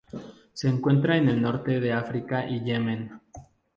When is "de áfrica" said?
1.79-2.49